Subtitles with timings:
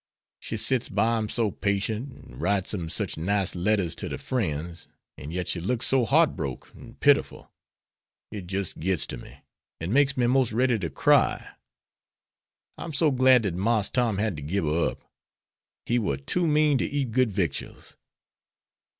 [0.39, 4.87] She sits by 'em so patient, an' writes 'em sech nice letters to der frens,
[5.15, 7.51] an' yit she looks so heart broke an' pitiful,
[8.31, 9.41] it jis' gits to me,
[9.79, 11.49] an' makes me mos' ready to cry.
[12.79, 15.03] I'm so glad dat Marse Tom had to gib her up.
[15.85, 17.95] He war too mean to eat good victuals."